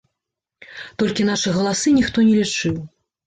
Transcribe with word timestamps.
Толькі 1.03 1.27
нашы 1.29 1.53
галасы 1.57 1.93
ніхто 1.99 2.25
не 2.31 2.33
лічыў. 2.41 2.75